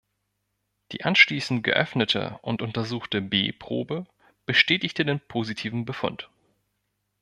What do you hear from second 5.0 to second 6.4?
den positiven Befund.